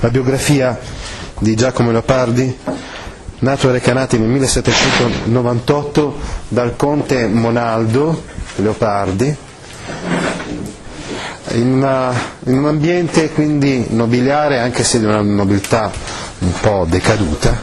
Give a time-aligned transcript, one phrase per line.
[0.00, 0.78] La biografia
[1.38, 2.56] di Giacomo Leopardi,
[3.40, 6.16] nato a Recanati nel 1798
[6.48, 8.22] dal conte Monaldo
[8.56, 9.36] Leopardi,
[11.52, 12.12] in, una-
[12.46, 15.90] in un ambiente quindi nobiliare, anche se di una nobiltà
[16.38, 17.60] un po' decaduta,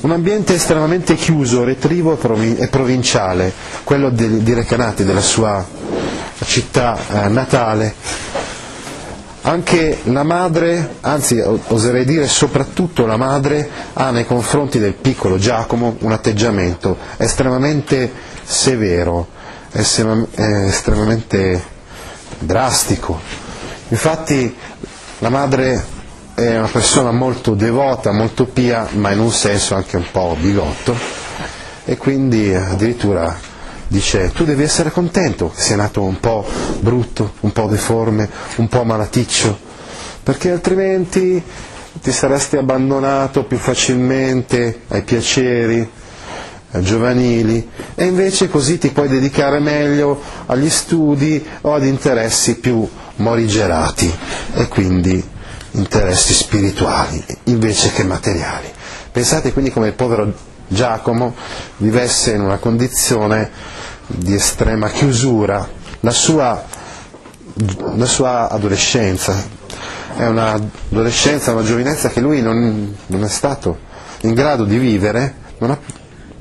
[0.00, 3.52] un ambiente estremamente chiuso, retrivo e provi- provinciale,
[3.84, 5.66] quello di, di Recanati, della sua
[6.44, 7.94] città eh, natale,
[9.48, 15.96] anche la madre, anzi oserei dire soprattutto la madre, ha nei confronti del piccolo Giacomo
[16.00, 18.12] un atteggiamento estremamente
[18.44, 19.26] severo,
[19.72, 21.62] eh, estremamente
[22.38, 23.18] drastico.
[23.88, 24.54] Infatti
[25.20, 25.82] la madre
[26.34, 30.94] è una persona molto devota, molto pia, ma in un senso anche un po' bigotto
[31.86, 33.47] e quindi addirittura
[33.88, 36.46] dice tu devi essere contento che sia nato un po'
[36.80, 39.58] brutto, un po' deforme, un po' malaticcio,
[40.22, 41.42] perché altrimenti
[42.00, 45.90] ti saresti abbandonato più facilmente ai piaceri
[46.70, 52.86] eh, giovanili e invece così ti puoi dedicare meglio agli studi o ad interessi più
[53.16, 54.12] morigerati
[54.54, 55.22] e quindi
[55.72, 58.68] interessi spirituali invece che materiali.
[59.10, 60.32] Pensate quindi come il povero
[60.68, 61.34] Giacomo
[61.78, 63.50] vivesse in una condizione
[64.08, 65.68] di estrema chiusura,
[66.00, 66.64] la sua,
[67.94, 69.56] la sua adolescenza.
[70.16, 73.86] È un'adolescenza, una giovinezza che lui non, non è stato
[74.22, 75.78] in grado di vivere, non ha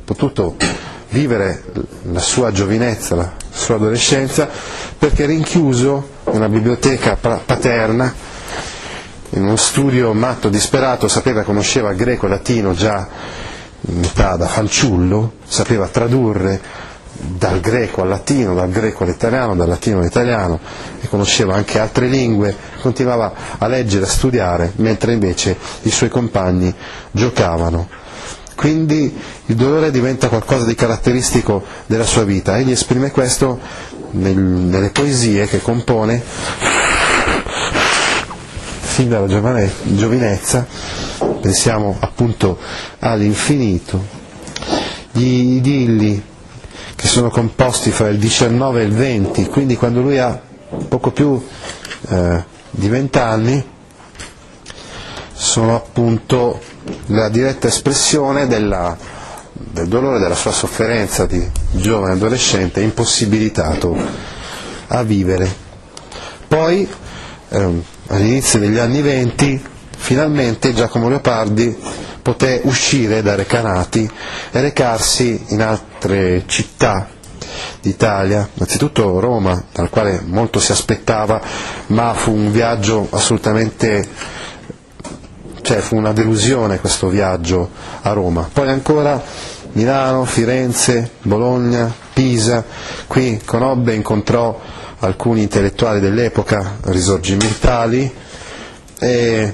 [0.03, 0.55] potuto
[1.09, 1.63] vivere
[2.11, 4.47] la sua giovinezza, la sua adolescenza,
[4.97, 8.13] perché rinchiuso in una biblioteca pa- paterna,
[9.31, 13.07] in uno studio matto, disperato, sapeva, conosceva greco e latino già
[13.81, 16.85] in età da fanciullo, sapeva tradurre
[17.19, 20.59] dal greco al latino, dal greco all'italiano, dal latino all'italiano
[21.01, 26.73] e conosceva anche altre lingue, continuava a leggere, a studiare, mentre invece i suoi compagni
[27.11, 27.89] giocavano.
[28.55, 32.57] Quindi il dolore diventa qualcosa di caratteristico della sua vita.
[32.57, 33.59] Egli esprime questo
[34.11, 36.22] nel- nelle poesie che compone
[38.79, 40.66] fin dalla giovane- giovinezza,
[41.39, 42.57] pensiamo appunto
[42.99, 44.03] all'infinito,
[45.11, 46.23] gli idilli
[46.97, 50.41] che sono composti fra il 19 e il 20, quindi quando lui ha
[50.88, 51.40] poco più
[52.09, 53.63] eh, di 20 anni,
[55.31, 56.59] sono appunto
[57.08, 58.97] la diretta espressione della-
[59.53, 63.96] del dolore, della sua sofferenza di giovane adolescente impossibilitato
[64.88, 65.47] a vivere.
[66.47, 66.90] Poi,
[67.50, 69.64] ehm, all'inizio degli anni venti,
[69.96, 71.75] finalmente Giacomo Leopardi
[72.28, 74.12] poté uscire da Recanati
[74.52, 77.08] e recarsi in altre città
[77.80, 81.40] d'Italia, innanzitutto Roma, dal quale molto si aspettava,
[81.88, 84.06] ma fu un viaggio assolutamente
[85.62, 87.70] cioè fu una delusione questo viaggio
[88.02, 88.50] a Roma.
[88.52, 89.24] Poi ancora
[89.72, 92.62] Milano, Firenze, Bologna, Pisa,
[93.08, 94.59] qui conobbe e incontrò
[95.00, 98.14] alcuni intellettuali dell'epoca risorgimentali
[99.00, 99.54] e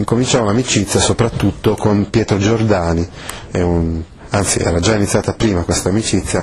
[0.00, 3.06] incominciò un'amicizia soprattutto con Pietro Giordani,
[3.52, 4.00] un-
[4.30, 6.42] anzi era già iniziata prima questa amicizia,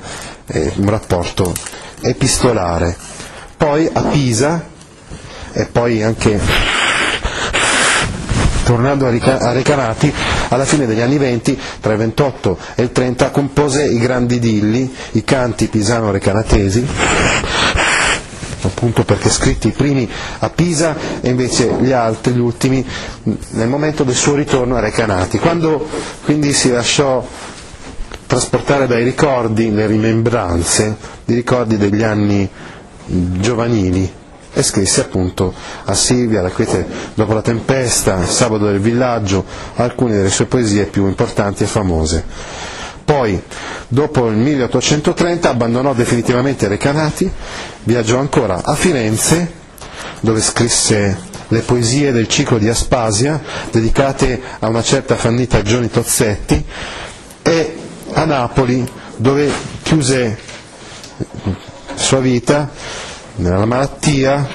[0.76, 1.54] un rapporto
[2.02, 2.96] epistolare.
[3.58, 4.64] Poi a Pisa
[5.54, 6.40] e poi anche
[8.64, 10.14] tornando a Recanati,
[10.50, 14.94] alla fine degli anni 20, tra il 28 e il 30, compose i grandi dilli,
[15.14, 16.86] i canti pisano-recanatesi,
[18.62, 20.10] appunto perché scritti i primi
[20.40, 22.86] a Pisa e invece gli altri, gli ultimi,
[23.52, 25.40] nel momento del suo ritorno a Recanati.
[25.40, 25.88] Quando
[26.24, 27.26] quindi si lasciò
[28.26, 30.96] trasportare dai ricordi, le rimembranze,
[31.26, 32.48] i ricordi degli anni
[33.06, 34.12] giovanili
[34.54, 35.54] e scrisse appunto
[35.86, 39.46] a Silvia, la quiete dopo la tempesta, Sabato del villaggio,
[39.76, 42.24] alcune delle sue poesie più importanti e famose.
[43.08, 43.42] Poi,
[43.88, 47.32] dopo il 1830, abbandonò definitivamente Recanati,
[47.84, 49.50] viaggiò ancora a Firenze,
[50.20, 51.18] dove scrisse
[51.48, 56.62] le poesie del ciclo di Aspasia, dedicate a una certa Fannita Gioni Tozzetti,
[57.44, 57.78] e
[58.12, 59.50] a Napoli, dove
[59.84, 60.38] chiuse
[61.16, 61.56] la
[61.96, 62.70] sua vita
[63.38, 64.46] nella malattia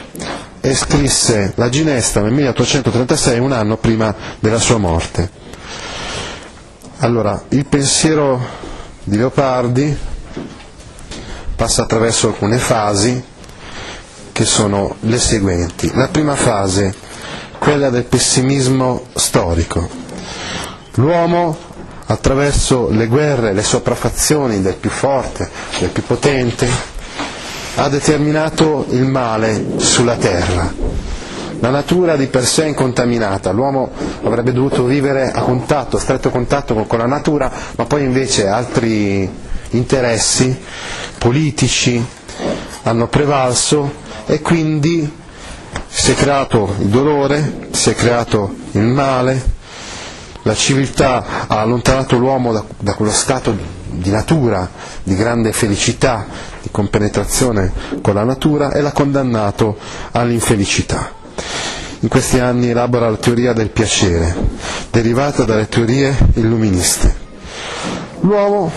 [0.60, 5.40] e scrisse La Ginestra nel 1836, un anno prima della sua morte.
[7.02, 8.40] Allora, il pensiero
[9.02, 9.98] di Leopardi
[11.56, 13.20] passa attraverso alcune fasi
[14.30, 15.90] che sono le seguenti.
[15.94, 16.94] La prima fase,
[17.58, 19.90] quella del pessimismo storico.
[20.94, 21.58] L'uomo,
[22.06, 25.50] attraverso le guerre, le sopraffazioni del più forte,
[25.80, 26.68] del più potente,
[27.74, 30.81] ha determinato il male sulla terra
[31.62, 33.92] la natura di per sé è incontaminata, l'uomo
[34.24, 39.30] avrebbe dovuto vivere a contatto, stretto contatto con la natura, ma poi invece altri
[39.70, 40.58] interessi
[41.18, 42.04] politici
[42.82, 43.92] hanno prevalso
[44.26, 45.08] e quindi
[45.86, 49.40] si è creato il dolore, si è creato il male,
[50.42, 53.56] la civiltà ha allontanato l'uomo da, da quello stato
[53.88, 54.68] di natura,
[55.04, 56.26] di grande felicità,
[56.60, 57.72] di compenetrazione
[58.02, 59.76] con la natura e l'ha condannato
[60.10, 61.20] all'infelicità
[62.00, 64.34] in questi anni elabora la teoria del piacere,
[64.90, 67.14] derivata dalle teorie illuministe.
[68.20, 68.70] L'uomo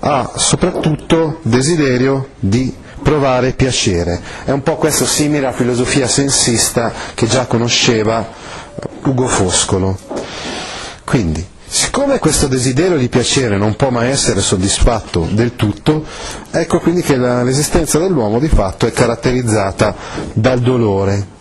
[0.00, 4.20] ha soprattutto desiderio di provare piacere.
[4.44, 8.26] È un po' questo simile alla filosofia sensista che già conosceva
[9.04, 9.98] Ugo Foscolo.
[11.04, 16.04] Quindi, siccome questo desiderio di piacere non può mai essere soddisfatto del tutto,
[16.50, 19.94] ecco quindi che l'esistenza dell'uomo di fatto è caratterizzata
[20.32, 21.38] dal dolore,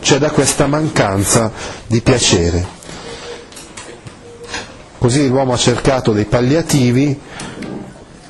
[0.00, 1.50] cioè da questa mancanza
[1.86, 2.78] di piacere.
[4.98, 7.18] Così l'uomo ha cercato dei palliativi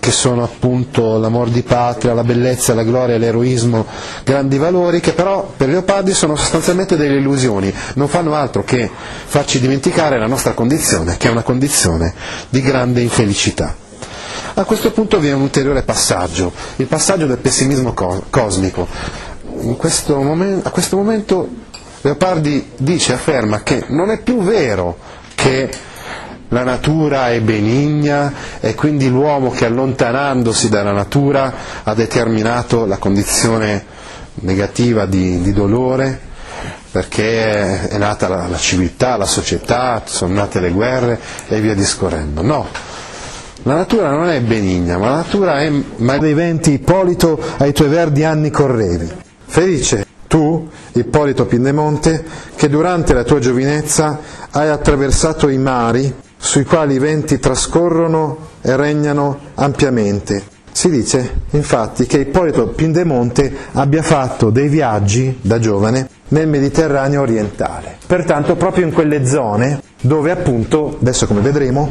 [0.01, 3.87] che sono appunto l'amor di patria, la bellezza, la gloria, l'eroismo,
[4.25, 8.91] grandi valori che però per Leopardi sono sostanzialmente delle illusioni, non fanno altro che
[9.27, 12.15] farci dimenticare la nostra condizione, che è una condizione
[12.49, 13.77] di grande infelicità.
[14.55, 17.95] A questo punto vi è un ulteriore passaggio, il passaggio del pessimismo
[18.31, 18.89] cosmico
[19.77, 21.49] questo momento, a questo momento
[22.03, 24.97] Leopardi dice, afferma che non è più vero
[25.35, 25.71] che
[26.49, 31.53] la natura è benigna e quindi l'uomo che allontanandosi dalla natura
[31.85, 33.85] ha determinato la condizione
[34.37, 36.29] negativa di, di dolore
[36.91, 42.43] perché è nata la, la, civiltà, la società, sono nate le guerre e via discorrendo.
[42.43, 42.67] No,
[43.63, 45.71] la natura non è benigna, ma la natura è...
[45.97, 49.29] Ma dei venti Ippolito ai tuoi verdi anni correvi.
[49.51, 52.25] Felice tu, Ippolito Pindemonte,
[52.55, 54.21] che durante la tua giovinezza
[54.53, 60.45] hai attraversato i mari sui quali i venti trascorrono e regnano ampiamente.
[60.71, 67.97] Si dice infatti che Ippolito Pindemonte abbia fatto dei viaggi da giovane nel Mediterraneo orientale,
[68.07, 71.91] pertanto proprio in quelle zone dove appunto, adesso come vedremo,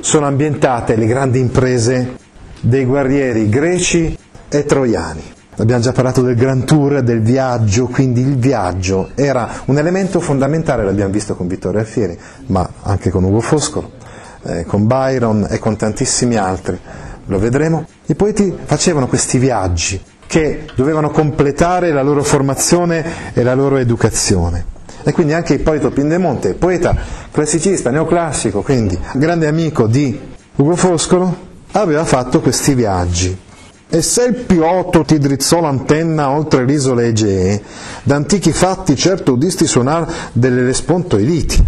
[0.00, 2.16] sono ambientate le grandi imprese
[2.60, 4.18] dei guerrieri greci
[4.50, 5.38] e troiani.
[5.56, 10.84] Abbiamo già parlato del Grand Tour, del viaggio, quindi il viaggio era un elemento fondamentale,
[10.84, 13.90] l'abbiamo visto con Vittorio Alfieri, ma anche con Ugo Foscolo,
[14.44, 16.78] eh, con Byron e con tantissimi altri.
[17.26, 17.84] Lo vedremo.
[18.06, 24.64] I poeti facevano questi viaggi che dovevano completare la loro formazione e la loro educazione.
[25.02, 26.96] E quindi anche Ippolito Pindemonte, poeta
[27.30, 30.18] classicista, neoclassico, quindi grande amico di
[30.56, 33.48] Ugo Foscolo, aveva fatto questi viaggi
[33.90, 37.60] e se il Piotto ti drizzò l'antenna oltre l'isola Egee,
[38.04, 41.62] d'antichi fatti certo udisti suonar delle lesponto i liti,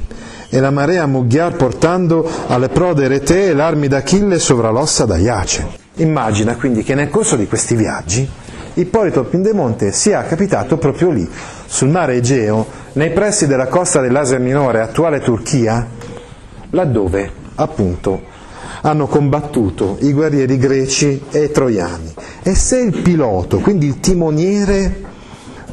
[0.48, 5.80] e la marea mugghiar portando alle prode retee l'armi d'Achille sovra l'ossa d'Aiace.
[5.96, 8.28] Immagina quindi che nel corso di questi viaggi
[8.74, 11.28] Ippolito Pindemonte sia capitato proprio lì,
[11.66, 15.86] sul mare Egeo, nei pressi della costa dell'Asia Minore, attuale Turchia,
[16.70, 18.30] laddove appunto
[18.80, 22.14] hanno combattuto i guerrieri greci e troiani.
[22.42, 25.02] E se il pilota, quindi il timoniere,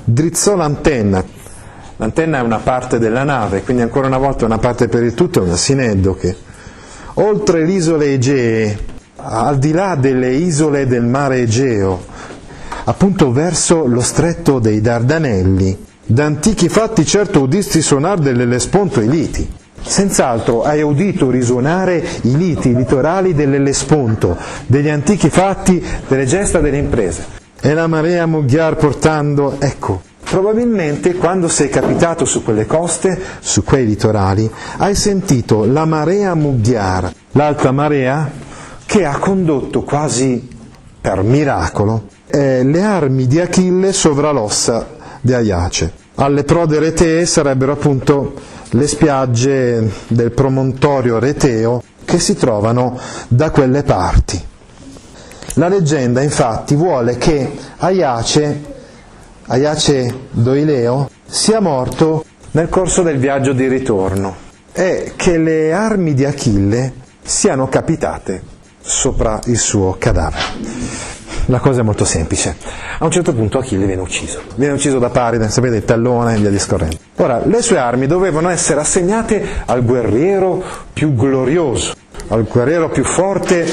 [0.04, 1.24] drizzò l'antenna,
[1.98, 5.40] l'antenna è una parte della nave, quindi ancora una volta una parte per il tutto
[5.40, 6.36] è una sineddoche,
[7.16, 8.78] oltre l'isola Egee,
[9.16, 12.06] al di là delle isole del mare Egeo,
[12.86, 19.58] appunto verso lo stretto dei Dardanelli, d'antichi fatti certo udisti suonar dell'Elesponto i liti.
[19.82, 27.38] Senz'altro hai udito risuonare i liti litorali dell'Ellesponto, degli antichi fatti, delle gesta delle imprese.
[27.62, 33.84] E la marea mugghiar portando, ecco, Probabilmente quando sei capitato su quelle coste, su quei
[33.84, 38.30] litorali, hai sentito la marea Mughiar, l'alta marea
[38.86, 40.48] che ha condotto quasi
[41.02, 44.88] per miracolo eh, le armi di Achille sovra l'ossa
[45.20, 45.94] di Aiace.
[46.16, 48.34] Alle prode retee sarebbero appunto
[48.72, 54.42] le spiagge del promontorio reteo che si trovano da quelle parti.
[55.54, 58.78] La leggenda infatti vuole che Aiace
[59.52, 64.36] Aiace Doileo sia morto nel corso del viaggio di ritorno
[64.72, 68.44] e che le armi di Achille siano capitate
[68.80, 70.44] sopra il suo cadavere.
[71.50, 72.56] La cosa è molto semplice.
[73.00, 74.40] A un certo punto Achille viene ucciso.
[74.56, 76.96] Viene ucciso da Paride, sapete, il tallone e via discorrendo.
[77.16, 80.64] Ora, le sue armi dovevano essere assegnate al guerriero
[80.94, 81.94] più glorioso,
[82.28, 83.68] al guerriero più forte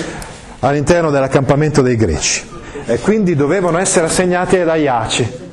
[0.60, 2.44] all'interno dell'accampamento dei greci.
[2.86, 5.44] E quindi dovevano essere assegnate ad Aiace,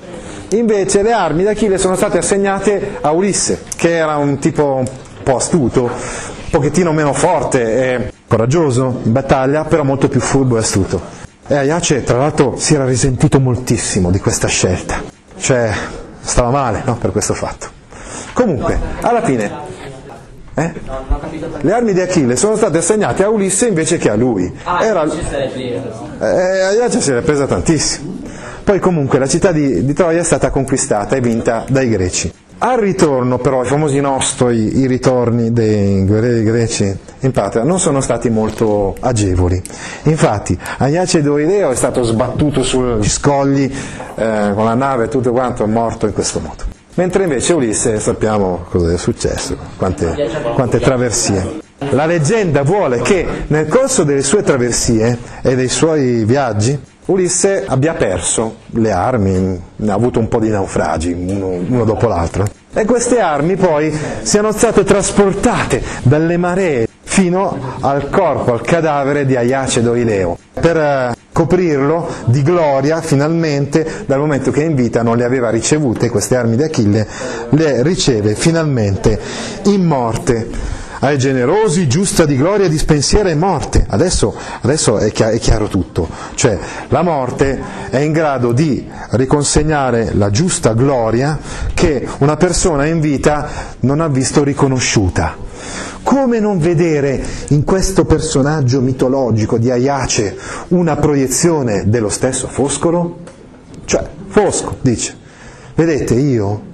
[0.53, 4.87] Invece le armi di Achille sono state assegnate a Ulisse, che era un tipo un
[5.23, 10.59] po' astuto, un pochettino meno forte e coraggioso in battaglia, però molto più furbo e
[10.59, 11.22] astuto.
[11.45, 15.03] E Aiace, tra l'altro, si era risentito moltissimo di questa scelta,
[15.37, 15.71] cioè
[16.21, 17.67] stava male no, per questo fatto.
[18.33, 19.51] Comunque, alla fine,
[20.55, 20.71] eh?
[21.61, 24.51] Le armi di Achille sono state assegnate a Ulisse invece che a lui.
[24.81, 25.03] Era...
[25.03, 28.21] Eh, Aiace si era presa tantissimo.
[28.63, 32.31] Poi comunque la città di, di Troia è stata conquistata e vinta dai greci.
[32.65, 37.99] Al ritorno però, i famosi nostoi, i ritorni dei guerrieri greci in patria non sono
[37.99, 39.61] stati molto agevoli.
[40.03, 43.63] Infatti Aiace Doileo è stato sbattuto sugli scogli
[44.15, 46.63] eh, con la nave e tutto quanto, è morto in questo modo.
[46.93, 51.59] Mentre invece Ulisse sappiamo cosa è successo, quante, quante traversie.
[51.89, 57.95] La leggenda vuole che nel corso delle sue traversie e dei suoi viaggi Ulisse abbia
[57.95, 62.45] perso le armi, ha avuto un po' di naufragi, uno, uno, dopo l'altro.
[62.73, 69.35] E queste armi poi siano state trasportate dalle maree fino al corpo, al cadavere di
[69.35, 75.25] Aiace Doileo, per eh, coprirlo di gloria finalmente dal momento che in vita non le
[75.25, 77.05] aveva ricevute, queste armi di Achille,
[77.49, 79.19] le riceve finalmente
[79.65, 83.85] in morte ai generosi giusta di gloria, di spensiero e morte.
[83.87, 86.57] Adesso, adesso è, chiaro, è, chiaro, tutto, cioè
[86.87, 91.37] la morte è in grado di riconsegnare la giusta gloria
[91.73, 93.49] che una persona in vita
[93.81, 95.35] non ha visto riconosciuta.
[96.03, 100.37] Come non vedere in questo personaggio mitologico di Aiace
[100.69, 103.19] una proiezione dello stesso Foscolo?
[103.83, 105.17] Cioè, Fosco dice,
[105.75, 106.71] vedete io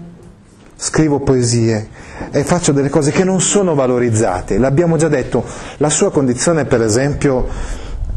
[0.76, 1.98] scrivo poesie
[2.32, 4.58] e faccio delle cose che non sono valorizzate.
[4.58, 5.44] L'abbiamo già detto,
[5.78, 7.48] la sua condizione per esempio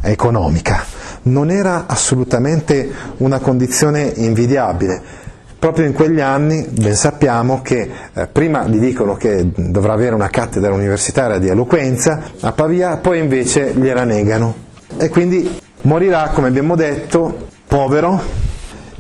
[0.02, 0.84] economica
[1.24, 5.20] non era assolutamente una condizione invidiabile.
[5.58, 10.28] Proprio in quegli anni ben sappiamo che eh, prima gli dicono che dovrà avere una
[10.28, 14.70] cattedra universitaria di eloquenza a Pavia, poi invece gliela negano.
[14.96, 18.20] E quindi morirà, come abbiamo detto, povero,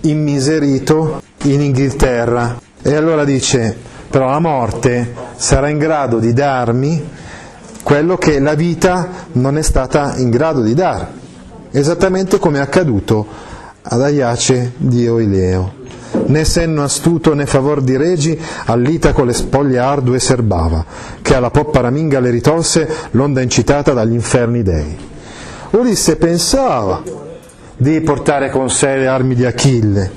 [0.02, 2.56] immiserito in Inghilterra.
[2.80, 3.76] E allora dice,
[4.12, 7.02] però la morte sarà in grado di darmi
[7.82, 11.18] quello che la vita non è stata in grado di darmi,
[11.70, 13.26] esattamente come è accaduto
[13.80, 15.80] ad Aiace di Oileo.
[16.26, 20.84] Né senno astuto né favor di regi all'Itaco le spoglie ardue serbava,
[21.22, 24.94] che alla poppa raminga le ritolse l'onda incitata dagli inferni dei.
[25.70, 27.02] Ulisse pensava
[27.74, 30.10] di portare con sé le armi di Achille,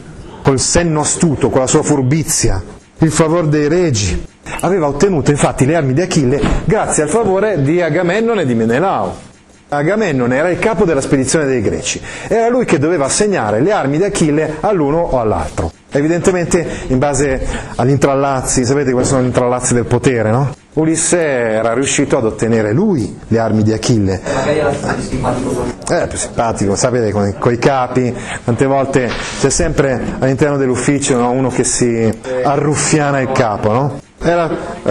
[0.44, 2.62] col senno astuto, con la sua furbizia,
[3.00, 4.24] il favore dei regi.
[4.62, 9.34] Aveva ottenuto infatti le armi di Achille grazie al favore di Agamennone e di Menelao.
[9.68, 13.98] Agamennone era il capo della spedizione dei Greci, era lui che doveva assegnare le armi
[13.98, 15.72] di Achille all'uno o all'altro.
[15.92, 20.54] Evidentemente in base agli intrallazzi, sapete quali sono gli intrallazzi del potere, no?
[20.76, 24.20] Ulisse era riuscito ad ottenere lui le armi di Achille.
[24.24, 25.64] Magari era più simpatico.
[25.90, 28.14] Eh, più simpatico, sapete, con, con, i capi,
[28.44, 32.12] tante volte c'è sempre all'interno dell'ufficio no, uno che si
[32.44, 34.00] arruffiana il capo, no?
[34.22, 34.50] Era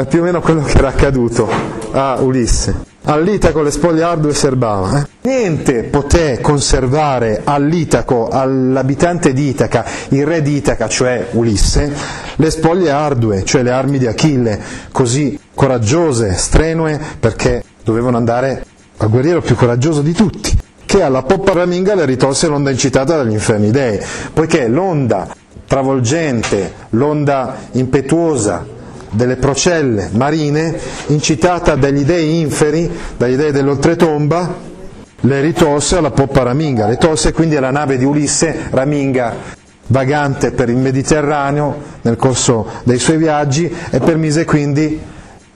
[0.09, 1.51] più o meno quello che era accaduto
[1.93, 5.01] a Ulisse all'Itaco le spoglie ardue serbava.
[5.01, 5.07] Eh?
[5.29, 11.93] Niente poté conservare all'Itaco, all'abitante di Itaca, il re di Itaca, cioè Ulisse,
[12.37, 14.61] le spoglie ardue, cioè le armi di Achille,
[14.91, 18.65] così coraggiose, strenue, perché dovevano andare
[18.97, 23.33] al guerriero più coraggioso di tutti, che alla poppa raminga le ritolse l'onda incitata dagli
[23.33, 24.01] inferni dei,
[24.33, 25.29] poiché l'onda
[25.67, 28.73] travolgente, l'onda impetuosa,
[29.11, 34.73] delle procelle marine, incitata dagli dei inferi, dagli dei dell'oltretomba,
[35.21, 39.35] le ritolse alla poppa Raminga, le tolse quindi alla nave di Ulisse Raminga,
[39.87, 45.01] vagante per il Mediterraneo nel corso dei suoi viaggi e permise quindi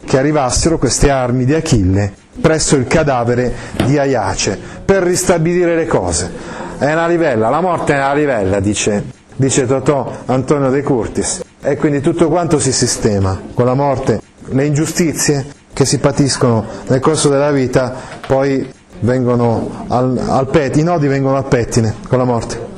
[0.08, 2.10] che arrivassero queste armi di Achille
[2.40, 3.52] presso il cadavere
[3.84, 6.30] di Aiace per ristabilire le cose.
[6.78, 9.04] È una livella, la morte è una livella, dice,
[9.36, 11.42] dice Totò Antonio De Curtis.
[11.60, 17.00] E quindi tutto quanto si sistema con la morte, le ingiustizie che si patiscono nel
[17.00, 17.94] corso della vita
[18.26, 18.66] poi
[19.00, 22.77] vengono al, al pet, i nodi vengono al pettine con la morte.